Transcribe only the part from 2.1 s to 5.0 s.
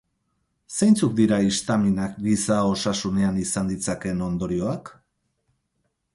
giza osasunean izan ditzakeen ondorioak?